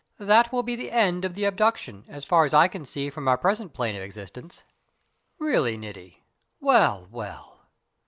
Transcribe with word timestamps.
That 0.17 0.51
will 0.51 0.63
be 0.63 0.75
the 0.75 0.89
end 0.89 1.23
of 1.25 1.35
the 1.35 1.45
abduction 1.45 2.05
as 2.07 2.25
far 2.25 2.43
as 2.43 2.55
I 2.55 2.67
can 2.67 2.85
see 2.85 3.11
from 3.11 3.27
our 3.27 3.37
present 3.37 3.71
plane 3.71 3.95
of 3.95 4.01
existence." 4.01 4.63
"Really, 5.37 5.77
Niti 5.77 6.23
well, 6.59 7.07
well. 7.11 7.67